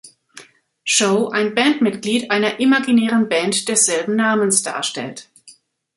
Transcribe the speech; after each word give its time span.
Show 0.83 1.29
ein 1.29 1.53
Bandmitglied 1.53 2.31
einer 2.31 2.59
imaginären 2.59 3.29
Band 3.29 3.67
desselben 3.69 4.15
Namens 4.15 4.63
darstellt. 4.63 5.29